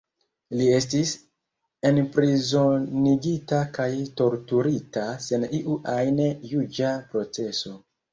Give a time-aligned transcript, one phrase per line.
[0.59, 1.09] Li estis
[1.89, 3.87] enprizonigita kaj
[4.21, 6.19] torturita, sen iu ajn
[6.53, 7.75] juĝa proceso.